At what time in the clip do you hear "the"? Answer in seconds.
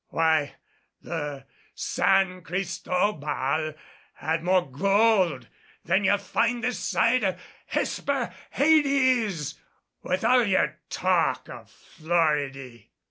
1.03-1.45